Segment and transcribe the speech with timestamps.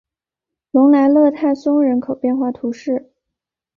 [0.71, 3.11] 隆莱勒泰松人口变化图示